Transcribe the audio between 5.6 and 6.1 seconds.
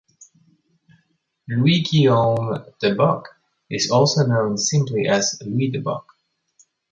Debock.